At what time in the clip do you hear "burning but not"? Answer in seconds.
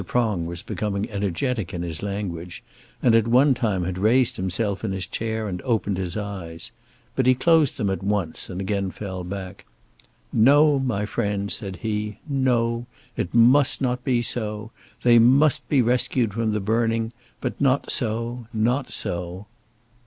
16.59-17.91